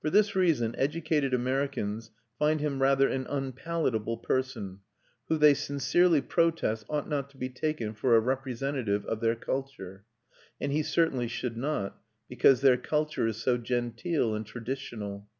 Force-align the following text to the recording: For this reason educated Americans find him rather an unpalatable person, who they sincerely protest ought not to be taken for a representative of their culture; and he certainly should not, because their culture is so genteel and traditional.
For 0.00 0.10
this 0.10 0.36
reason 0.36 0.76
educated 0.78 1.34
Americans 1.34 2.12
find 2.38 2.60
him 2.60 2.80
rather 2.80 3.08
an 3.08 3.26
unpalatable 3.28 4.18
person, 4.18 4.78
who 5.26 5.36
they 5.38 5.54
sincerely 5.54 6.20
protest 6.20 6.86
ought 6.88 7.08
not 7.08 7.30
to 7.30 7.36
be 7.36 7.48
taken 7.48 7.92
for 7.92 8.14
a 8.14 8.20
representative 8.20 9.04
of 9.06 9.18
their 9.20 9.34
culture; 9.34 10.04
and 10.60 10.70
he 10.70 10.84
certainly 10.84 11.26
should 11.26 11.56
not, 11.56 12.00
because 12.28 12.60
their 12.60 12.76
culture 12.76 13.26
is 13.26 13.38
so 13.38 13.58
genteel 13.58 14.36
and 14.36 14.46
traditional. 14.46 15.26